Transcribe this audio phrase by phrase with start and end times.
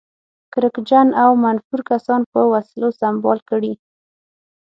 [0.53, 3.73] کرکجن او منفور کسان په وسلو سمبال کړي.